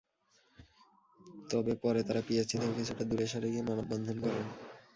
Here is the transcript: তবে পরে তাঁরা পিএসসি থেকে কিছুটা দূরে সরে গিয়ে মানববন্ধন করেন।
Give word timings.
তবে 1.49 1.73
পরে 1.83 2.01
তাঁরা 2.03 2.21
পিএসসি 2.27 2.55
থেকে 2.55 2.73
কিছুটা 2.77 3.03
দূরে 3.09 3.25
সরে 3.27 3.47
গিয়ে 3.53 3.67
মানববন্ধন 3.69 4.17
করেন। 4.23 4.45